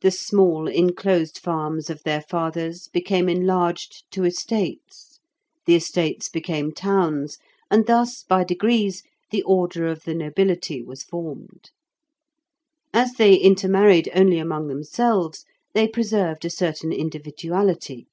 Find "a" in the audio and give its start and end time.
16.46-16.50